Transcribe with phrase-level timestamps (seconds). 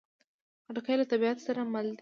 [0.65, 1.89] خټکی له طبیعت سره مل دی.